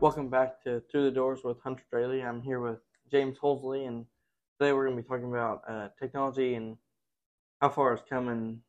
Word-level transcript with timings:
Welcome 0.00 0.28
back 0.28 0.62
to 0.62 0.80
Through 0.88 1.06
the 1.06 1.10
Doors 1.10 1.40
with 1.42 1.60
Hunter 1.60 1.82
Drehle. 1.92 2.24
I'm 2.24 2.40
here 2.40 2.60
with 2.60 2.78
James 3.10 3.36
Hulsey, 3.36 3.88
and 3.88 4.06
today 4.56 4.72
we're 4.72 4.84
going 4.84 4.96
to 4.96 5.02
be 5.02 5.08
talking 5.08 5.28
about 5.28 5.62
uh, 5.68 5.88
technology 5.98 6.54
and 6.54 6.76
how 7.60 7.70
far 7.70 7.94
it's 7.94 8.02
come 8.08 8.28
in 8.28 8.60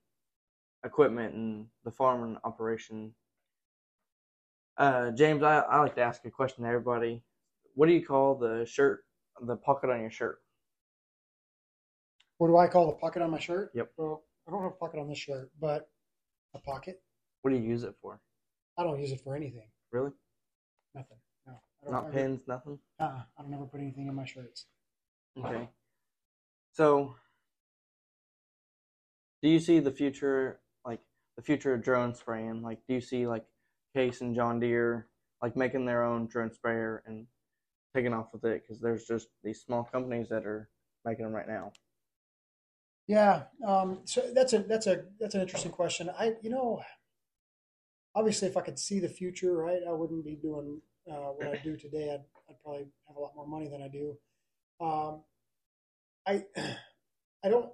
equipment 0.83 1.36
and 1.36 1.68
the 1.86 1.91
farm 1.91 2.23
and 2.23 2.37
operation. 2.43 3.13
Uh, 4.75 5.11
James, 5.11 5.43
I, 5.43 5.59
I 5.59 5.79
like 5.79 5.93
to 5.95 6.01
ask 6.01 6.25
a 6.25 6.31
question 6.31 6.63
to 6.63 6.68
everybody. 6.68 7.21
What 7.75 7.86
do 7.86 7.93
you 7.93 8.04
call 8.04 8.33
the 8.33 8.65
shirt, 8.65 9.01
the 9.39 9.55
pocket 9.55 9.91
on 9.91 10.01
your 10.01 10.09
shirt? 10.09 10.39
What 12.39 12.47
do 12.47 12.57
I 12.57 12.65
call 12.65 12.87
the 12.87 12.97
pocket 12.97 13.21
on 13.21 13.29
my 13.29 13.39
shirt? 13.39 13.69
Yep. 13.75 13.91
Well, 13.97 14.23
I 14.47 14.51
don't 14.51 14.64
have 14.64 14.71
a 14.71 14.75
pocket 14.75 15.00
on 15.00 15.07
this 15.07 15.19
shirt, 15.19 15.51
but 15.61 15.89
a 16.55 16.59
pocket. 16.59 17.04
What 17.43 17.51
do 17.51 17.57
you 17.57 17.69
use 17.69 17.83
it 17.83 17.93
for? 18.01 18.19
I 18.79 18.83
don't 18.83 19.00
use 19.00 19.11
it 19.11 19.21
for 19.23 19.36
anything. 19.36 19.69
Really? 19.91 20.09
Nothing. 20.96 21.18
No. 21.46 21.54
I 21.54 21.86
don't 21.86 21.93
Not 21.93 22.04
ever, 22.06 22.14
pins, 22.14 22.42
nothing? 22.48 22.79
Uh-uh, 23.00 23.21
I 23.38 23.42
don't 23.42 23.54
ever 23.54 23.66
put 23.66 23.82
anything 23.82 24.07
in 24.07 24.16
my 24.16 24.25
shirts. 24.25 24.66
Okay. 25.38 25.70
So, 26.74 27.15
do 29.42 29.50
you 29.50 29.60
see 29.60 29.79
the 29.79 29.92
future, 29.92 30.60
like 30.86 31.00
the 31.38 31.43
future 31.43 31.74
of 31.74 31.84
drone 31.84 32.16
spraying? 32.16 32.62
Like, 32.62 32.80
do 32.88 32.95
you 32.95 33.02
see 33.02 33.28
like 33.28 33.45
Case 33.95 34.22
and 34.22 34.36
John 34.36 34.59
Deere 34.59 35.08
like 35.42 35.56
making 35.56 35.86
their 35.86 36.03
own 36.03 36.28
drone 36.28 36.52
sprayer 36.53 37.03
and 37.06 37.28
taking 37.95 38.14
off 38.14 38.28
with 38.34 38.44
it? 38.45 38.62
Because 38.62 38.81
there's 38.81 39.06
just 39.06 39.28
these 39.44 39.62
small 39.62 39.84
companies 39.84 40.30
that 40.30 40.45
are 40.45 40.70
making 41.06 41.26
them 41.26 41.34
right 41.34 41.48
now. 41.48 41.72
Yeah. 43.08 43.44
Um, 43.66 44.02
so 44.06 44.22
that's 44.34 44.53
a 44.53 44.59
that's 44.59 44.88
a 44.88 45.06
that's 45.20 45.36
an 45.36 45.42
interesting 45.42 45.72
question. 45.72 46.09
I 46.17 46.34
you 46.42 46.50
know, 46.50 46.81
obviously, 48.16 48.48
if 48.48 48.58
I 48.58 48.62
could 48.62 48.80
see 48.80 49.00
the 49.00 49.10
future, 49.10 49.56
right, 49.56 49.82
I 49.88 49.92
wouldn't 49.92 50.26
be 50.26 50.36
doing 50.36 50.82
uh, 51.10 51.32
what 51.36 51.48
I 51.48 51.62
do 51.64 51.78
today. 51.78 52.12
I'd, 52.14 52.26
I'd 52.50 52.62
probably 52.64 52.88
have 53.08 53.18
a 53.18 53.20
lot 53.20 53.36
more 53.36 53.48
money 53.48 53.70
than 53.70 53.82
I 53.82 53.88
do. 53.88 54.18
Um, 54.82 55.22
I 56.26 56.44
I 57.44 57.50
don't 57.50 57.72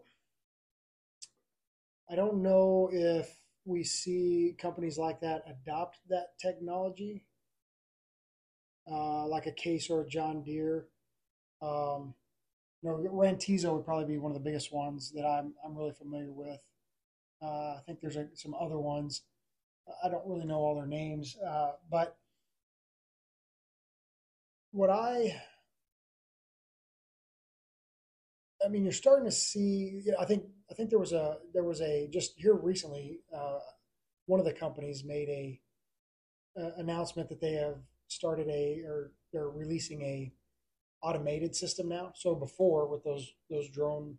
I 2.10 2.16
don't 2.16 2.42
know 2.42 2.90
if 2.92 3.36
we 3.66 3.84
see 3.84 4.56
companies 4.60 4.98
like 4.98 5.22
that 5.22 5.44
adopt 5.48 5.98
that 6.10 6.38
technology, 6.40 7.26
uh, 8.90 9.28
like 9.28 9.48
a 9.48 9.52
Case 9.52 9.90
or 9.90 10.02
a 10.02 10.08
John 10.08 10.44
Deere. 10.44 10.86
Um, 11.62 12.14
you 12.82 12.90
know, 12.90 12.98
Rantizo 13.12 13.74
would 13.74 13.86
probably 13.86 14.06
be 14.06 14.20
one 14.20 14.32
of 14.32 14.38
the 14.38 14.44
biggest 14.44 14.72
ones 14.72 15.12
that 15.16 15.26
I'm 15.26 15.54
I'm 15.64 15.76
really 15.76 15.94
familiar 15.94 16.32
with. 16.32 16.60
Uh, 17.42 17.76
I 17.78 17.80
think 17.86 18.00
there's 18.02 18.16
a, 18.16 18.28
some 18.34 18.54
other 18.54 18.78
ones. 18.78 19.24
I 20.04 20.10
don't 20.10 20.26
really 20.26 20.46
know 20.46 20.58
all 20.58 20.76
their 20.76 20.88
names, 20.88 21.38
uh, 21.46 21.72
but 21.90 22.18
what 24.72 24.90
I 24.90 25.42
I 28.66 28.68
mean, 28.68 28.84
you're 28.84 28.94
starting 28.94 29.26
to 29.26 29.32
see. 29.32 30.02
You 30.06 30.12
know, 30.14 30.18
I 30.20 30.26
think 30.26 30.44
I 30.72 30.74
think 30.74 30.90
there 30.90 31.00
was 31.00 31.14
a 31.14 31.38
there 31.54 31.64
was 31.64 31.82
a 31.82 32.08
just 32.12 32.34
here 32.38 32.56
recently. 32.56 33.20
Uh, 33.34 33.60
one 34.26 34.40
of 34.40 34.46
the 34.46 34.54
companies 34.54 35.04
made 35.04 35.30
a, 35.30 35.62
a 36.58 36.80
announcement 36.80 37.30
that 37.30 37.40
they 37.40 37.54
have 37.54 37.78
started 38.08 38.48
a 38.50 38.82
or 38.86 39.12
they're 39.32 39.50
releasing 39.50 40.02
a 40.02 40.32
automated 41.04 41.56
system 41.56 41.90
now. 41.90 42.12
So 42.16 42.34
before 42.34 42.88
with 42.88 43.04
those 43.04 43.34
those 43.50 43.70
drone 43.70 44.18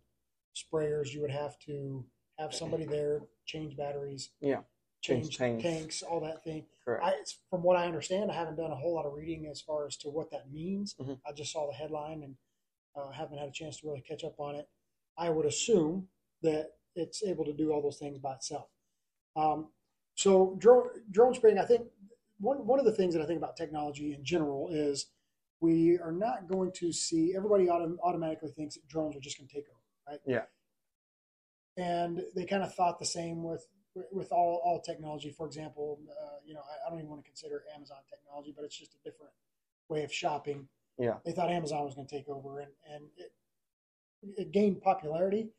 sprayers, 0.55 1.13
you 1.13 1.21
would 1.21 1.31
have 1.31 1.59
to 1.59 2.05
have 2.39 2.53
somebody 2.53 2.85
there 2.85 3.21
change 3.45 3.75
batteries, 3.75 4.29
Yeah. 4.39 4.61
Change, 5.07 5.37
Change 5.37 5.63
tanks. 5.63 5.79
tanks. 5.79 6.03
all 6.03 6.19
that 6.21 6.43
thing. 6.43 6.65
Correct. 6.83 7.03
I, 7.03 7.13
from 7.49 7.63
what 7.63 7.77
I 7.77 7.85
understand, 7.85 8.31
I 8.31 8.35
haven't 8.35 8.55
done 8.55 8.71
a 8.71 8.75
whole 8.75 8.93
lot 8.95 9.05
of 9.05 9.13
reading 9.13 9.47
as 9.47 9.61
far 9.61 9.85
as 9.85 9.95
to 9.97 10.09
what 10.09 10.29
that 10.31 10.51
means. 10.51 10.95
Mhm. 10.99 11.19
I 11.25 11.31
just 11.31 11.51
saw 11.51 11.67
the 11.67 11.73
headline 11.73 12.23
and 12.23 12.35
uh, 12.95 13.11
haven't 13.11 13.37
had 13.37 13.47
a 13.49 13.51
chance 13.51 13.79
to 13.79 13.87
really 13.87 14.01
catch 14.01 14.23
up 14.23 14.39
on 14.39 14.55
it. 14.55 14.67
I 15.17 15.29
would 15.29 15.45
assume 15.45 16.09
that 16.41 16.71
it's 16.95 17.23
able 17.23 17.45
to 17.45 17.53
do 17.53 17.71
all 17.71 17.81
those 17.81 17.97
things 17.99 18.17
by 18.17 18.33
itself. 18.35 18.69
Um, 19.35 19.71
so 20.15 20.55
drone 20.57 20.89
drone 21.11 21.33
spraying, 21.35 21.59
I 21.59 21.65
think 21.65 21.87
one 22.39 22.65
one 22.65 22.79
of 22.79 22.85
the 22.85 22.91
things 22.93 23.13
that 23.13 23.21
I 23.21 23.27
think 23.27 23.37
about 23.37 23.55
technology 23.55 24.13
in 24.13 24.23
general 24.23 24.69
is 24.71 25.07
we 25.59 25.97
are 25.99 26.11
not 26.11 26.47
going 26.47 26.71
to 26.73 26.91
see 26.91 27.35
everybody 27.35 27.65
autom- 27.67 27.97
automatically 28.03 28.51
thinks 28.51 28.75
that 28.75 28.87
drones 28.87 29.15
are 29.15 29.19
just 29.19 29.37
going 29.37 29.47
to 29.47 29.53
take 29.53 29.65
over, 29.69 29.79
right? 30.07 30.19
Yeah. 30.25 30.45
And 31.77 32.23
they 32.35 32.45
kind 32.45 32.63
of 32.63 32.73
thought 32.73 32.99
the 32.99 33.05
same 33.05 33.43
with 33.43 33.67
with 34.11 34.31
all, 34.31 34.61
all 34.63 34.79
technology. 34.81 35.31
For 35.31 35.45
example, 35.45 35.99
uh, 36.09 36.37
you 36.45 36.53
know, 36.53 36.61
I, 36.61 36.87
I 36.87 36.89
don't 36.89 36.99
even 36.99 37.09
want 37.09 37.23
to 37.23 37.27
consider 37.27 37.63
Amazon 37.75 37.97
technology, 38.09 38.53
but 38.55 38.65
it's 38.65 38.77
just 38.77 38.95
a 38.95 39.09
different 39.09 39.31
way 39.89 40.03
of 40.03 40.13
shopping. 40.13 40.67
Yeah. 40.97 41.15
They 41.25 41.31
thought 41.31 41.51
Amazon 41.51 41.83
was 41.85 41.95
going 41.95 42.07
to 42.07 42.15
take 42.15 42.27
over, 42.27 42.59
and 42.59 42.71
and 42.93 43.03
it, 43.17 43.31
it 44.37 44.51
gained 44.51 44.81
popularity, 44.81 45.49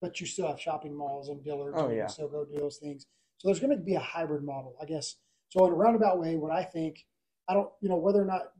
but 0.00 0.20
you 0.20 0.26
still 0.26 0.46
have 0.48 0.60
shopping 0.60 0.94
malls 0.94 1.28
and 1.28 1.44
Dillard's, 1.44 1.76
Oh, 1.78 1.86
and 1.88 1.96
yeah. 1.96 2.06
still 2.06 2.28
go 2.28 2.44
do 2.44 2.56
those 2.58 2.78
things. 2.78 3.06
So 3.38 3.48
there's 3.48 3.60
going 3.60 3.76
to 3.76 3.82
be 3.82 3.94
a 3.94 4.00
hybrid 4.00 4.42
model, 4.42 4.74
I 4.80 4.86
guess. 4.86 5.16
So 5.50 5.66
in 5.66 5.72
a 5.72 5.76
roundabout 5.76 6.18
way, 6.18 6.36
what 6.36 6.50
I 6.52 6.62
think, 6.64 7.04
I 7.48 7.54
don't, 7.54 7.70
you 7.80 7.88
know, 7.88 7.96
whether 7.98 8.20
or 8.22 8.24
not 8.24 8.52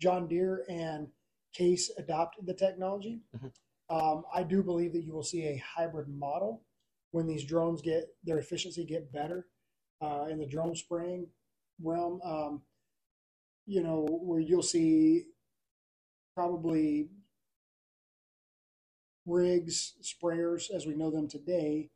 John 0.00 0.28
Deere 0.28 0.64
and 0.68 1.08
Case 1.52 1.90
adopt 1.98 2.44
the 2.46 2.54
technology, 2.54 3.20
Mhm. 3.36 3.52
um, 3.88 4.24
I 4.32 4.44
do 4.44 4.62
believe 4.62 4.92
that 4.92 5.02
you 5.02 5.12
will 5.12 5.24
see 5.24 5.46
a 5.48 5.56
hybrid 5.56 6.08
model 6.08 6.62
when 7.12 7.26
these 7.26 7.44
drones 7.44 7.82
get 7.82 8.08
their 8.24 8.38
efficiency 8.38 8.84
get 8.84 9.12
better 9.12 9.46
uh, 10.00 10.26
in 10.30 10.38
the 10.38 10.46
drone 10.46 10.74
spraying 10.74 11.26
realm. 11.82 12.20
Um, 12.22 12.62
you 13.66 13.82
know, 13.82 14.06
where 14.22 14.40
you'll 14.40 14.62
see 14.62 15.24
probably 16.34 17.08
rigs, 19.26 19.94
sprayers 20.02 20.70
as 20.70 20.86
we 20.86 20.94
know 20.94 21.10
them 21.10 21.28
today, 21.28 21.90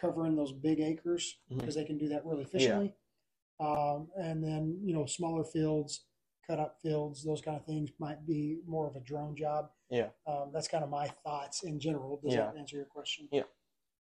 covering 0.00 0.34
those 0.36 0.52
big 0.52 0.80
acres 0.80 1.38
Mhm. 1.50 1.58
because 1.58 1.74
they 1.74 1.84
can 1.84 1.98
do 1.98 2.08
that 2.08 2.24
really 2.24 2.42
efficiently. 2.42 2.94
Um, 3.60 4.10
and 4.16 4.42
then 4.42 4.80
you 4.84 4.94
know, 4.94 5.04
smaller 5.06 5.44
fields, 5.44 6.06
cut 6.46 6.58
up 6.58 6.80
fields, 6.80 7.22
those 7.24 7.40
kind 7.40 7.56
of 7.56 7.66
things 7.66 7.90
might 7.98 8.24
be 8.26 8.60
more 8.64 8.86
of 8.88 8.96
a 8.96 9.00
drone 9.00 9.36
job. 9.36 9.70
Yeah. 9.90 10.10
Um, 10.26 10.50
that's 10.52 10.68
kind 10.68 10.82
of 10.84 10.90
my 10.90 11.08
thoughts 11.08 11.62
in 11.64 11.78
general. 11.78 12.18
Does 12.22 12.34
Yeah. 12.34 12.46
that 12.46 12.56
answer 12.56 12.76
your 12.76 12.86
question? 12.86 13.28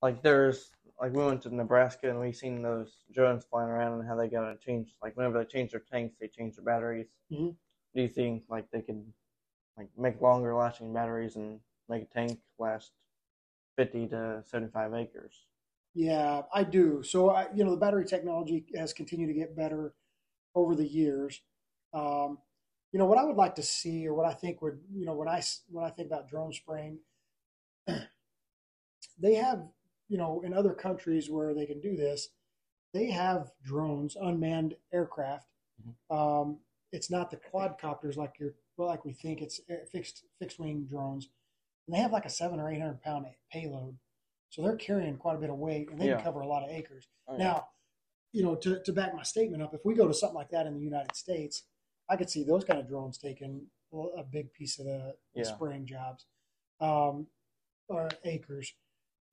Like 0.02 0.22
there's 0.22 0.72
like 1.00 1.12
we 1.12 1.24
went 1.24 1.42
to 1.42 1.54
Nebraska 1.54 2.08
and 2.10 2.20
we 2.20 2.32
seen 2.32 2.62
those 2.62 3.04
drones 3.12 3.44
flying 3.44 3.68
around 3.70 3.98
and 4.00 4.08
how 4.08 4.16
they 4.16 4.28
gotta 4.28 4.56
change 4.58 4.94
like 5.02 5.16
whenever 5.16 5.38
they 5.38 5.44
change 5.44 5.72
their 5.72 5.80
tanks 5.80 6.16
they 6.18 6.28
change 6.28 6.56
their 6.56 6.64
batteries. 6.64 7.08
Mhm. 7.30 7.56
Do 7.94 8.02
you 8.02 8.08
think 8.08 8.44
like 8.48 8.70
they 8.70 8.82
could 8.82 9.12
like 9.76 9.90
make 9.98 10.20
longer 10.20 10.54
lasting 10.54 10.92
batteries 10.94 11.36
and 11.36 11.60
make 11.88 12.04
a 12.04 12.06
tank 12.06 12.40
last 12.58 12.92
fifty 13.76 14.08
to 14.08 14.42
seventy 14.46 14.70
five 14.72 14.94
acres? 14.94 15.46
Yeah, 15.94 16.42
I 16.52 16.64
do. 16.64 17.02
So, 17.02 17.30
I, 17.30 17.52
you 17.54 17.64
know, 17.64 17.70
the 17.70 17.76
battery 17.78 18.04
technology 18.04 18.66
has 18.76 18.92
continued 18.92 19.28
to 19.28 19.34
get 19.34 19.56
better 19.56 19.94
over 20.54 20.74
the 20.74 20.86
years. 20.86 21.42
Um, 21.92 22.38
you 22.92 22.98
know, 22.98 23.06
what 23.06 23.18
I 23.18 23.24
would 23.24 23.36
like 23.36 23.54
to 23.56 23.62
see, 23.62 24.06
or 24.06 24.14
what 24.14 24.26
I 24.26 24.34
think 24.34 24.62
would, 24.62 24.80
you 24.92 25.06
know, 25.06 25.14
when 25.14 25.28
I 25.28 25.42
when 25.68 25.84
I 25.84 25.90
think 25.90 26.06
about 26.06 26.28
drone 26.28 26.52
spraying, 26.52 27.00
they 29.18 29.34
have, 29.34 29.68
you 30.08 30.18
know, 30.18 30.42
in 30.44 30.52
other 30.54 30.72
countries 30.74 31.30
where 31.30 31.54
they 31.54 31.66
can 31.66 31.80
do 31.80 31.96
this, 31.96 32.28
they 32.94 33.10
have 33.10 33.50
drones, 33.64 34.16
unmanned 34.16 34.74
aircraft. 34.92 35.48
Um, 36.10 36.58
it's 36.92 37.10
not 37.10 37.30
the 37.30 37.36
quadcopters 37.36 38.16
like 38.16 38.34
you're, 38.38 38.54
well, 38.76 38.88
like 38.88 39.04
we 39.04 39.12
think. 39.12 39.42
It's 39.42 39.60
fixed 39.92 40.24
fixed 40.38 40.58
wing 40.58 40.86
drones, 40.88 41.28
and 41.86 41.94
they 41.94 42.00
have 42.00 42.12
like 42.12 42.24
a 42.24 42.30
seven 42.30 42.60
or 42.60 42.70
eight 42.70 42.80
hundred 42.80 43.02
pound 43.02 43.26
payload. 43.52 43.96
So 44.50 44.62
they're 44.62 44.76
carrying 44.76 45.16
quite 45.16 45.36
a 45.36 45.40
bit 45.40 45.50
of 45.50 45.58
weight, 45.58 45.90
and 45.90 46.00
they 46.00 46.06
Yeah. 46.06 46.16
can 46.16 46.24
cover 46.24 46.40
a 46.40 46.46
lot 46.48 46.62
of 46.62 46.70
acres. 46.70 47.08
Oh, 47.28 47.32
yeah. 47.36 47.44
Now, 47.44 47.68
you 48.32 48.42
know, 48.42 48.54
to, 48.54 48.80
to 48.82 48.92
back 48.92 49.14
my 49.14 49.22
statement 49.24 49.62
up, 49.62 49.74
if 49.74 49.84
we 49.84 49.94
go 49.94 50.06
to 50.06 50.14
something 50.14 50.36
like 50.36 50.50
that 50.50 50.66
in 50.66 50.74
the 50.74 50.80
United 50.80 51.14
States, 51.16 51.64
I 52.08 52.16
could 52.16 52.30
see 52.30 52.44
those 52.44 52.64
kind 52.64 52.78
of 52.78 52.88
drones 52.88 53.18
taking 53.18 53.66
a 54.16 54.22
big 54.22 54.52
piece 54.52 54.78
of 54.78 54.86
the, 54.86 55.14
the 55.34 55.40
spraying 55.56 55.86
jobs 55.86 56.26
um, 56.80 57.26
or 57.88 58.08
acres. 58.24 58.72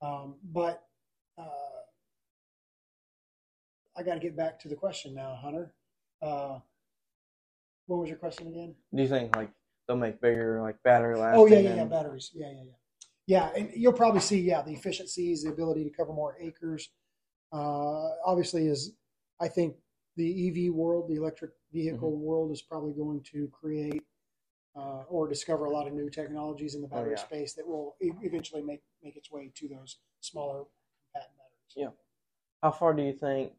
Um, 0.02 0.36
but 0.52 0.84
uh, 1.38 1.44
I 3.98 4.04
got 4.04 4.16
to 4.16 4.20
get 4.20 4.36
back 4.36 4.60
to 4.62 4.68
the 4.68 4.76
question 4.76 5.14
now, 5.14 5.38
Hunter. 5.42 5.74
Uh, 6.22 6.60
what 7.88 7.98
was 7.98 8.10
your 8.10 8.18
question 8.18 8.48
again? 8.48 8.76
Do 8.94 9.02
you 9.02 9.08
think 9.10 9.36
like 9.36 9.52
they'll 9.88 9.98
make 9.98 10.22
bigger 10.22 10.62
like 10.62 10.82
battery 10.84 11.18
lasting? 11.18 11.42
Oh 11.42 11.46
yeah, 11.46 11.60
yeah, 11.60 11.76
yeah, 11.76 11.86
batteries. 11.86 12.32
Yeah, 12.34 12.48
yeah, 12.52 12.64
yeah. 12.64 12.72
Yeah, 13.26 13.50
and 13.56 13.70
you'll 13.74 13.94
probably 13.94 14.20
see, 14.20 14.42
yeah, 14.42 14.62
the 14.62 14.74
efficiencies, 14.74 15.44
the 15.44 15.50
ability 15.50 15.86
to 15.86 15.90
cover 15.90 16.12
more 16.12 16.36
acres. 16.42 16.90
Uh, 17.54 18.10
obviously, 18.26 18.68
is 18.68 18.96
I 19.40 19.48
think 19.48 19.76
the 20.18 20.68
EV 20.68 20.74
world, 20.74 21.10
the 21.10 21.16
electric 21.16 21.52
vehicle 21.72 22.12
Mm-hmm. 22.12 22.22
world, 22.26 22.52
is 22.52 22.62
probably 22.62 22.92
going 22.94 23.24
to 23.32 23.48
create 23.54 24.04
uh, 24.76 25.04
or 25.08 25.28
discover 25.28 25.66
a 25.66 25.70
lot 25.72 25.88
of 25.88 25.94
new 25.94 26.10
technologies 26.10 26.76
in 26.76 26.82
the 26.82 26.88
Oh, 26.92 26.96
battery 26.98 27.12
yeah. 27.12 27.24
space 27.24 27.54
that 27.54 27.68
will 27.68 27.96
e- 28.02 28.12
eventually 28.22 28.62
make 28.62 28.82
make 29.04 29.16
its 29.16 29.32
way 29.32 29.52
to 29.56 29.68
those 29.68 29.98
smaller 30.22 30.64
compact 31.14 31.38
batteries. 31.38 31.74
Yeah. 31.76 31.90
How 32.62 32.72
far 32.72 32.94
do 32.94 33.04
you 33.04 33.14
think 33.14 33.54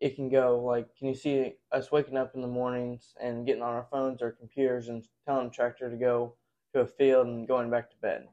it 0.00 0.16
can 0.16 0.28
go 0.28 0.60
like, 0.60 0.94
can 0.96 1.08
you 1.08 1.14
see 1.14 1.54
us 1.72 1.90
waking 1.92 2.16
up 2.16 2.34
in 2.34 2.40
the 2.42 2.48
mornings 2.48 3.14
and 3.20 3.46
getting 3.46 3.62
on 3.62 3.74
our 3.74 3.86
phones 3.90 4.22
or 4.22 4.32
computers 4.32 4.88
and 4.88 5.04
telling 5.26 5.48
the 5.48 5.54
tractor 5.54 5.90
to 5.90 5.96
go 5.96 6.34
to 6.74 6.80
a 6.80 6.86
field 6.86 7.26
and 7.26 7.46
going 7.48 7.70
back 7.70 7.90
to 7.90 7.96
bed? 7.98 8.28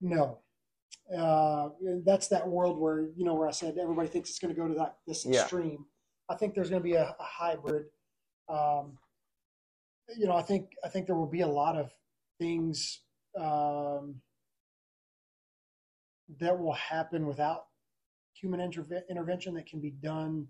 No. 0.00 0.38
Uh, 1.14 1.70
that's 2.04 2.28
that 2.28 2.48
world 2.48 2.78
where 2.78 3.08
you 3.16 3.24
know 3.24 3.34
where 3.34 3.48
I 3.48 3.52
said 3.52 3.76
everybody 3.78 4.08
thinks 4.08 4.30
it's 4.30 4.38
going 4.38 4.54
to 4.54 4.60
go 4.60 4.66
to 4.68 4.74
that 4.74 4.96
this 5.06 5.26
Yeah. 5.26 5.42
extreme. 5.42 5.84
I 6.30 6.36
think 6.36 6.54
there's 6.54 6.70
going 6.70 6.80
to 6.80 6.88
be 6.88 6.94
a, 6.94 7.02
a 7.18 7.22
hybrid. 7.22 7.86
Um, 8.48 8.96
you 10.16 10.26
know, 10.26 10.36
I 10.36 10.42
think 10.42 10.70
I 10.84 10.88
think 10.88 11.06
there 11.06 11.16
will 11.16 11.26
be 11.30 11.40
a 11.40 11.46
lot 11.46 11.76
of 11.76 11.90
things 12.38 13.00
um, 13.38 14.20
that 16.40 16.58
will 16.58 16.74
happen 16.74 17.26
without 17.26 17.66
human 18.34 18.60
interve- 18.60 19.08
intervention 19.08 19.54
that 19.54 19.66
can 19.66 19.80
be 19.80 19.90
done 19.90 20.46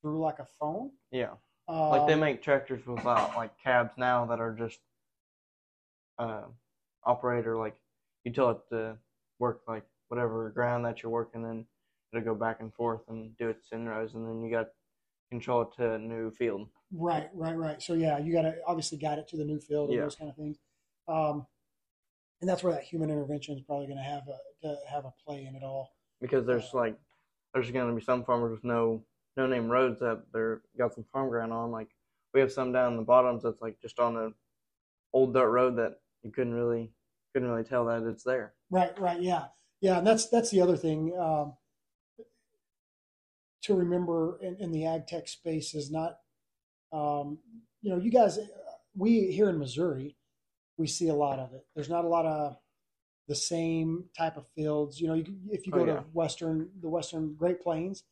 through 0.00 0.20
like 0.20 0.38
a 0.38 0.46
phone. 0.58 0.90
Yeah. 1.10 1.34
Like 1.68 2.06
they 2.06 2.14
Um, 2.14 2.20
make 2.20 2.42
tractors 2.42 2.84
without 2.86 3.36
like 3.36 3.56
cabs 3.58 3.94
now 3.96 4.26
that 4.26 4.40
are 4.40 4.52
just 4.52 4.80
uh 6.18 6.42
operator 7.04 7.56
like 7.56 7.74
you 8.24 8.32
tell 8.32 8.50
it 8.50 8.58
to 8.68 8.96
work 9.38 9.62
like 9.66 9.84
whatever 10.08 10.50
ground 10.50 10.84
that 10.84 11.02
you're 11.02 11.10
working 11.10 11.42
in, 11.44 11.64
it'll 12.12 12.24
go 12.24 12.34
back 12.34 12.60
and 12.60 12.74
forth 12.74 13.00
and 13.08 13.34
do 13.38 13.48
its 13.48 13.68
in 13.72 13.88
rows, 13.88 14.14
and 14.14 14.28
then 14.28 14.42
you 14.42 14.50
got 14.50 14.68
to 15.32 15.38
control 15.38 15.64
to 15.64 15.92
a 15.94 15.98
new 15.98 16.30
field. 16.30 16.68
Right, 16.92 17.28
right, 17.34 17.56
right. 17.56 17.82
So 17.82 17.94
yeah, 17.94 18.18
you 18.18 18.32
got 18.32 18.42
to 18.42 18.54
obviously 18.66 18.98
guide 18.98 19.18
it 19.18 19.28
to 19.28 19.36
the 19.36 19.44
new 19.44 19.60
field 19.60 19.88
and 19.90 19.96
Yeah. 19.98 20.04
those 20.04 20.16
kind 20.16 20.30
of 20.30 20.36
things. 20.36 20.58
Um, 21.08 21.46
and 22.40 22.48
that's 22.48 22.62
where 22.62 22.72
that 22.72 22.82
human 22.82 23.10
intervention 23.10 23.54
is 23.56 23.62
probably 23.62 23.86
going 23.86 23.98
to 23.98 24.04
have 24.04 24.22
a 24.28 24.38
to 24.66 24.76
have 24.88 25.04
a 25.04 25.12
play 25.24 25.44
in 25.46 25.54
it 25.54 25.62
all. 25.62 25.90
Because 26.20 26.46
there's 26.46 26.72
like 26.74 26.96
there's 27.54 27.70
gonna 27.70 27.94
be 27.94 28.00
some 28.00 28.24
farmers 28.24 28.52
with 28.52 28.64
no 28.64 29.04
no 29.36 29.46
name 29.46 29.68
roads 29.68 29.98
that 30.00 30.22
they're 30.32 30.62
got 30.78 30.94
some 30.94 31.04
farm 31.12 31.28
ground 31.28 31.52
on. 31.52 31.70
Like 31.70 31.88
we 32.34 32.40
have 32.40 32.52
some 32.52 32.72
down 32.72 32.92
in 32.92 32.96
the 32.96 33.04
bottoms 33.04 33.42
that's 33.42 33.60
like 33.60 33.80
just 33.80 33.98
on 33.98 34.16
an 34.16 34.34
old 35.12 35.34
dirt 35.34 35.50
road 35.50 35.76
that 35.76 36.00
you 36.22 36.30
couldn't 36.30 36.54
really 36.54 36.92
couldn't 37.32 37.48
really 37.50 37.64
tell 37.64 37.84
that 37.86 38.02
it's 38.04 38.24
there. 38.24 38.54
Right, 38.70 38.96
right, 39.00 39.20
yeah, 39.20 39.46
yeah. 39.80 39.98
And 39.98 40.06
that's 40.06 40.28
that's 40.28 40.50
the 40.50 40.60
other 40.60 40.76
thing 40.76 41.16
um, 41.18 41.54
to 43.62 43.74
remember 43.74 44.38
in, 44.42 44.56
in 44.60 44.72
the 44.72 44.86
ag 44.86 45.06
tech 45.06 45.28
space 45.28 45.74
is 45.74 45.90
not, 45.90 46.18
um, 46.92 47.38
you 47.80 47.90
know, 47.90 47.98
you 47.98 48.10
guys, 48.10 48.38
we 48.96 49.32
here 49.32 49.48
in 49.48 49.58
Missouri, 49.58 50.16
we 50.76 50.86
see 50.86 51.08
a 51.08 51.14
lot 51.14 51.38
of 51.38 51.52
it. 51.54 51.66
There's 51.74 51.88
not 51.88 52.04
a 52.04 52.08
lot 52.08 52.26
of 52.26 52.56
the 53.28 53.34
same 53.34 54.04
type 54.16 54.36
of 54.36 54.46
fields. 54.54 55.00
You 55.00 55.08
know, 55.08 55.14
you, 55.14 55.26
if 55.50 55.66
you 55.66 55.72
Oh, 55.72 55.78
go 55.78 55.86
yeah. 55.86 55.92
to 55.94 56.04
western 56.12 56.70
the 56.80 56.88
Western 56.88 57.34
Great 57.34 57.62
Plains, 57.62 58.04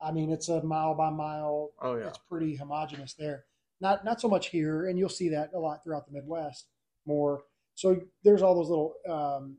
I 0.00 0.12
mean, 0.12 0.30
it's 0.30 0.48
a 0.48 0.62
mile 0.62 0.94
by 0.94 1.10
mile 1.10 1.72
Oh 1.82 1.96
yeah. 1.96 2.06
it's 2.08 2.18
pretty 2.18 2.54
homogenous 2.56 3.14
there. 3.14 3.44
Not 3.80 4.04
not 4.04 4.20
so 4.20 4.28
much 4.28 4.48
here, 4.48 4.86
and 4.86 4.98
you'll 4.98 5.08
see 5.08 5.28
that 5.30 5.50
a 5.54 5.58
lot 5.58 5.84
throughout 5.84 6.06
the 6.06 6.12
Midwest 6.12 6.66
more. 7.06 7.42
So 7.74 8.00
there's 8.24 8.42
all 8.42 8.54
those 8.54 8.70
little 8.70 8.94
um, 9.08 9.58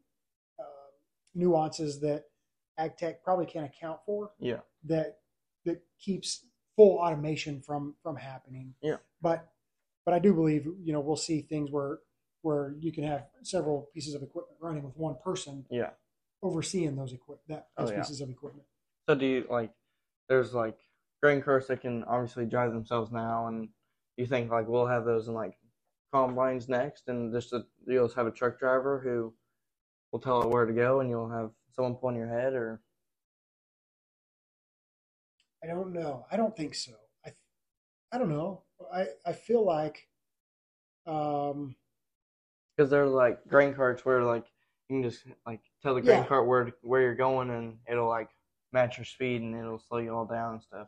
uh, 0.59 0.89
nuances 1.35 2.01
that 2.01 2.25
ag 2.79 2.97
tech 2.97 3.23
probably 3.23 3.45
can't 3.45 3.65
account 3.65 3.99
for 4.05 4.31
Yeah. 4.39 4.61
that 4.85 5.19
that 5.65 5.81
keeps 5.99 6.45
full 6.75 6.97
automation 6.97 7.61
from 7.61 7.95
from 8.01 8.15
happening. 8.15 8.73
Yeah. 8.81 8.97
But 9.21 9.51
but 10.05 10.13
I 10.13 10.19
do 10.19 10.33
believe 10.33 10.65
you 10.65 10.93
know 10.93 11.01
we'll 11.01 11.15
see 11.17 11.41
things 11.41 11.69
where 11.69 11.99
where 12.41 12.75
you 12.79 12.91
can 12.93 13.03
have 13.03 13.27
several 13.43 13.89
pieces 13.93 14.13
of 14.15 14.23
equipment 14.23 14.57
running 14.61 14.83
with 14.83 14.95
one 14.95 15.15
person 15.23 15.65
Yeah. 15.69 15.91
overseeing 16.41 16.95
those 16.95 17.11
equip 17.13 17.45
that 17.47 17.67
Oh, 17.77 17.83
those 17.83 17.91
yeah. 17.91 17.99
pieces 17.99 18.21
of 18.21 18.29
equipment. 18.29 18.65
So 19.07 19.15
do 19.15 19.25
you 19.25 19.45
like? 19.49 19.73
There's 20.29 20.53
like 20.53 20.77
grain 21.21 21.41
cars 21.41 21.67
that 21.67 21.81
can 21.81 22.03
obviously 22.05 22.45
drive 22.45 22.71
themselves 22.71 23.11
now, 23.11 23.47
and 23.47 23.69
you 24.15 24.25
think 24.25 24.49
like 24.51 24.67
we'll 24.67 24.85
have 24.87 25.03
those 25.03 25.27
in 25.27 25.33
like 25.33 25.57
combines 26.13 26.69
next, 26.69 27.09
and 27.09 27.33
just 27.33 27.51
a, 27.51 27.65
you'll 27.85 28.05
just 28.05 28.15
have 28.15 28.27
a 28.27 28.31
truck 28.31 28.57
driver 28.57 28.99
who 28.99 29.33
will 30.11 30.19
tell 30.19 30.41
it 30.41 30.49
where 30.49 30.65
to 30.65 30.73
go, 30.73 31.01
and 31.01 31.09
you'll 31.09 31.29
have 31.29 31.51
someone 31.71 31.95
pulling 31.95 32.15
your 32.15 32.27
head, 32.29 32.53
or 32.53 32.81
I 35.63 35.67
don't 35.67 35.93
know. 35.93 36.25
I 36.31 36.37
don't 36.37 36.55
think 36.55 36.75
so. 36.75 36.93
I, 37.25 37.31
I 38.11 38.17
don't 38.17 38.29
know. 38.29 38.63
I, 38.93 39.07
I 39.25 39.33
feel 39.33 39.65
like, 39.65 40.07
um, 41.05 41.75
because 42.75 42.89
they're 42.89 43.05
like 43.07 43.45
grain 43.47 43.73
carts 43.73 44.05
where 44.05 44.23
like 44.23 44.45
you 44.87 45.01
can 45.01 45.09
just 45.09 45.23
like 45.45 45.59
tell 45.81 45.95
the 45.95 46.01
grain 46.01 46.19
Yeah. 46.21 46.27
cart 46.27 46.47
where 46.47 46.71
where 46.81 47.01
you're 47.01 47.15
going, 47.15 47.49
and 47.49 47.77
it'll 47.89 48.07
like 48.07 48.29
match 48.71 48.97
your 48.97 49.05
speed, 49.05 49.41
and 49.41 49.55
it'll 49.55 49.79
slow 49.79 49.97
you 49.97 50.13
all 50.15 50.25
down 50.25 50.53
and 50.53 50.63
stuff. 50.63 50.87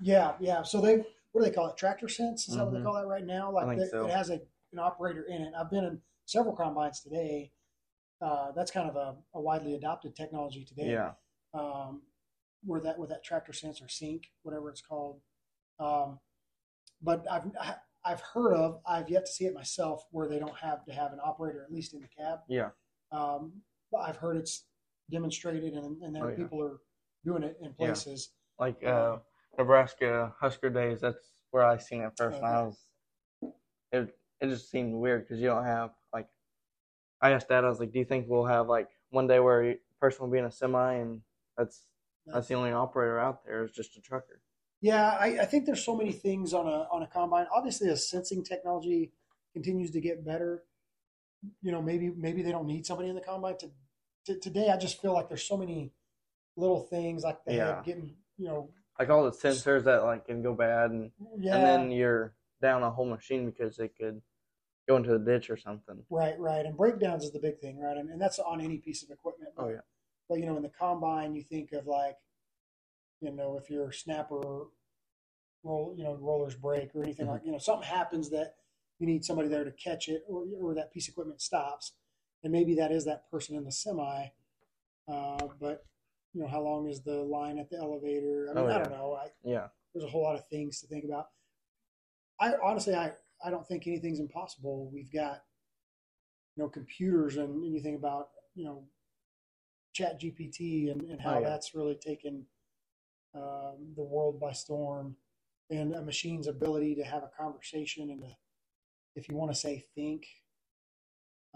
yeah, 0.00 0.34
yeah. 0.40 0.62
So 0.62 0.80
they, 0.80 0.96
what 1.32 1.42
do 1.42 1.50
they 1.50 1.50
call 1.54 1.68
it? 1.68 1.76
Tractor 1.76 2.08
sense? 2.08 2.48
Is 2.48 2.56
that 2.56 2.64
what 2.64 2.72
they 2.72 2.78
Mhm. 2.80 2.84
call 2.84 2.94
that 2.94 3.06
right 3.06 3.24
now? 3.24 3.50
Like 3.52 3.68
think 3.68 3.80
the- 3.80 3.86
so. 3.88 4.06
it 4.06 4.10
has 4.12 4.30
a, 4.30 4.40
an 4.72 4.78
operator 4.78 5.24
in 5.24 5.42
it. 5.42 5.52
I've 5.58 5.70
been 5.70 5.84
in 5.84 6.00
several 6.24 6.54
combines 6.56 7.00
today. 7.00 7.52
Uh, 8.20 8.50
that's 8.52 8.70
kind 8.70 8.88
of 8.88 8.96
a, 8.96 9.14
a 9.34 9.40
widely 9.40 9.74
adopted 9.74 10.16
technology 10.16 10.64
today. 10.64 10.90
Yeah, 10.92 11.12
um, 11.54 12.02
where 12.64 12.80
that 12.80 12.98
with 12.98 13.10
that 13.10 13.22
tractor 13.24 13.52
sense 13.52 13.80
or 13.82 13.88
sync, 13.88 14.24
whatever 14.42 14.70
it's 14.70 14.80
called. 14.80 15.20
Um, 15.78 16.18
but 17.02 17.24
I've 17.30 17.44
I've 18.04 18.20
heard 18.20 18.54
of, 18.54 18.80
I've 18.86 19.10
yet 19.10 19.26
to 19.26 19.32
see 19.32 19.44
it 19.46 19.54
myself, 19.54 20.04
where 20.12 20.28
they 20.28 20.38
don't 20.38 20.56
have 20.56 20.84
to 20.86 20.92
have 20.92 21.12
an 21.12 21.18
operator 21.22 21.62
at 21.64 21.72
least 21.72 21.92
in 21.92 22.00
the 22.00 22.08
cab. 22.08 22.38
yeah, 22.48 22.70
Um, 23.12 23.52
but 23.92 23.98
I've 23.98 24.16
heard 24.16 24.36
it's 24.36 24.64
demonstrated, 25.10 25.74
and 25.74 26.02
and 26.02 26.14
there 26.14 26.24
Oh, 26.24 26.28
yeah. 26.28 26.36
people 26.36 26.62
are 26.62 26.78
doing 27.24 27.42
it 27.42 27.58
in 27.60 27.74
Yeah. 27.78 27.86
places. 27.88 28.30
like 28.58 28.82
uh, 28.84 29.18
Nebraska 29.58 30.34
Husker 30.40 30.70
days. 30.70 31.00
That's 31.02 31.42
where 31.50 31.64
I 31.64 31.76
seen 31.76 32.02
it 32.02 32.12
first. 32.16 32.38
And 32.38 32.46
I 32.46 32.62
was 32.62 32.86
it. 33.92 34.16
It 34.40 34.48
just 34.48 34.70
seemed 34.70 34.94
weird 34.94 35.22
because 35.26 35.40
you 35.40 35.48
don't 35.48 35.64
have 35.64 35.90
like. 36.14 36.28
I 37.20 37.30
asked 37.30 37.48
Dad. 37.48 37.64
I 37.64 37.68
was 37.68 37.80
like, 37.80 37.92
"Do 37.92 37.98
you 37.98 38.04
think 38.04 38.26
we'll 38.28 38.46
have 38.46 38.68
like 38.68 38.88
one 39.10 39.26
day 39.26 39.40
where 39.40 39.70
a 39.70 39.78
person 40.00 40.24
will 40.24 40.32
be 40.32 40.38
in 40.38 40.44
a 40.44 40.50
semi 40.50 40.94
and 40.94 41.22
that's 41.56 41.86
that's 42.26 42.48
the 42.48 42.54
only 42.54 42.72
operator 42.72 43.18
out 43.18 43.44
there 43.44 43.64
is 43.64 43.72
just 43.72 43.96
a 43.96 44.00
trucker?" 44.00 44.40
Yeah, 44.80 45.16
I, 45.18 45.38
I 45.40 45.44
think 45.46 45.64
there's 45.64 45.84
so 45.84 45.96
many 45.96 46.12
things 46.12 46.52
on 46.52 46.66
a 46.66 46.86
on 46.92 47.02
a 47.02 47.06
combine. 47.06 47.46
Obviously, 47.54 47.88
as 47.88 48.08
sensing 48.08 48.44
technology 48.44 49.12
continues 49.54 49.90
to 49.92 50.00
get 50.00 50.24
better, 50.24 50.64
you 51.62 51.72
know, 51.72 51.80
maybe 51.80 52.10
maybe 52.10 52.42
they 52.42 52.52
don't 52.52 52.66
need 52.66 52.84
somebody 52.84 53.08
in 53.08 53.14
the 53.14 53.22
combine. 53.22 53.56
To, 53.58 53.70
to 54.26 54.38
today, 54.38 54.68
I 54.70 54.76
just 54.76 55.00
feel 55.00 55.14
like 55.14 55.28
there's 55.28 55.46
so 55.46 55.56
many 55.56 55.92
little 56.56 56.80
things 56.80 57.22
like 57.22 57.44
the 57.44 57.54
Yeah. 57.54 57.82
getting, 57.84 58.16
you 58.38 58.46
know, 58.46 58.70
Like 58.98 59.10
all 59.10 59.24
the 59.24 59.30
sensors 59.30 59.84
that 59.84 60.04
like 60.04 60.26
can 60.26 60.42
go 60.42 60.54
bad, 60.54 60.90
and 60.90 61.10
yeah, 61.38 61.54
and 61.54 61.64
then 61.64 61.90
you're 61.90 62.34
down 62.60 62.82
a 62.82 62.90
whole 62.90 63.06
machine 63.06 63.46
because 63.46 63.78
it 63.78 63.92
could 63.98 64.22
go 64.88 64.96
into 64.96 65.14
a 65.14 65.18
ditch 65.18 65.50
or 65.50 65.56
something. 65.56 66.02
right, 66.10 66.38
right. 66.38 66.64
And 66.64 66.76
breakdowns 66.76 67.24
is 67.24 67.32
the 67.32 67.40
big 67.40 67.58
thing, 67.58 67.78
right? 67.78 67.96
And, 67.96 68.10
and 68.10 68.20
that's 68.20 68.38
on 68.38 68.60
any 68.60 68.78
piece 68.78 69.02
of 69.02 69.10
equipment. 69.10 69.52
Oh 69.58 69.68
yeah, 69.68 69.80
But 70.28 70.38
you 70.38 70.46
know, 70.46 70.56
in 70.56 70.62
the 70.62 70.70
combine, 70.78 71.34
you 71.34 71.42
think 71.42 71.72
of 71.72 71.86
like, 71.86 72.16
you 73.20 73.32
know, 73.32 73.56
if 73.58 73.70
your 73.70 73.92
snapper 73.92 74.66
roll, 75.64 75.94
you 75.96 76.04
know, 76.04 76.14
rollers 76.14 76.54
break 76.54 76.94
or 76.94 77.02
anything 77.02 77.26
Mhm. 77.26 77.30
like, 77.32 77.44
you 77.44 77.52
know, 77.52 77.58
something 77.58 77.88
happens 77.88 78.30
that 78.30 78.56
you 78.98 79.06
need 79.06 79.24
somebody 79.24 79.48
there 79.48 79.64
to 79.64 79.72
catch 79.72 80.08
it, 80.08 80.22
or 80.28 80.44
or 80.60 80.74
that 80.74 80.92
piece 80.92 81.08
of 81.08 81.12
equipment 81.12 81.40
stops, 81.42 81.92
and 82.42 82.52
maybe 82.52 82.74
that 82.76 82.92
is 82.92 83.04
that 83.04 83.28
person 83.30 83.56
in 83.56 83.64
the 83.64 83.72
semi. 83.72 84.28
Uh, 85.08 85.48
but 85.60 85.84
you 86.32 86.40
know, 86.42 86.48
how 86.48 86.60
long 86.60 86.88
is 86.88 87.02
the 87.02 87.22
line 87.22 87.58
at 87.58 87.70
the 87.70 87.76
elevator? 87.78 88.48
I 88.50 88.54
mean, 88.54 88.64
Oh, 88.66 88.74
I 88.74 88.78
don't 88.78 88.90
know. 88.90 89.14
I, 89.14 89.28
yeah, 89.44 89.68
there's 89.94 90.04
a 90.04 90.08
whole 90.08 90.22
lot 90.22 90.36
of 90.36 90.46
things 90.48 90.80
to 90.80 90.86
think 90.86 91.04
about. 91.04 91.28
I 92.40 92.54
honestly, 92.62 92.94
I, 92.94 93.12
I 93.44 93.50
don't 93.50 93.66
think 93.66 93.86
anything's 93.86 94.20
impossible. 94.20 94.90
We've 94.92 95.12
got, 95.12 95.42
you 96.56 96.62
know, 96.62 96.68
computers 96.68 97.36
and, 97.36 97.64
anything 97.64 97.94
about, 97.94 98.28
you 98.54 98.64
know, 98.64 98.84
ChatGPT 99.98 100.90
and, 100.90 101.02
and 101.02 101.20
how 101.20 101.36
Oh, 101.36 101.40
yeah. 101.40 101.48
that's 101.48 101.74
really 101.74 101.94
taken 101.94 102.46
um, 103.34 103.92
the 103.96 104.02
world 104.02 104.40
by 104.40 104.52
storm 104.52 105.16
and 105.70 105.94
a 105.94 106.02
machine's 106.02 106.46
ability 106.46 106.94
to 106.96 107.02
have 107.02 107.22
a 107.22 107.30
conversation 107.38 108.10
and 108.10 108.22
to, 108.22 108.28
if 109.14 109.28
you 109.28 109.36
want 109.36 109.50
to 109.52 109.58
say 109.58 109.84
think, 109.94 110.26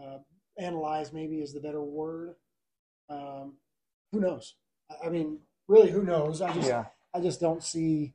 uh, 0.03 0.19
analyze 0.59 1.13
maybe 1.13 1.41
is 1.41 1.53
the 1.53 1.61
better 1.61 1.83
word. 1.83 2.35
Um, 3.09 3.55
who 4.13 4.21
knows? 4.21 4.57
I, 4.91 5.07
I 5.07 5.11
mean, 5.11 5.39
really, 5.69 5.91
who 5.91 6.03
knows? 6.03 6.41
I 6.43 6.53
just, 6.53 6.69
yeah. 6.69 6.87
I 7.15 7.21
just 7.21 7.41
don't 7.41 7.63
see 7.63 8.15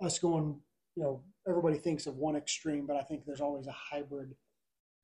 us 0.00 0.18
going. 0.18 0.60
You 0.96 1.02
know, 1.02 1.22
everybody 1.48 1.78
thinks 1.78 2.06
of 2.06 2.16
one 2.16 2.36
extreme, 2.36 2.86
but 2.86 2.96
I 2.96 3.02
think 3.02 3.24
there's 3.24 3.40
always 3.40 3.66
a 3.66 3.72
hybrid 3.72 4.34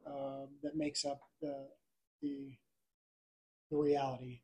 uh, 0.07 0.47
that 0.63 0.77
makes 0.77 1.05
up 1.05 1.21
the 1.41 1.69
the 2.21 2.53
the 3.71 3.77
reality. 3.77 4.41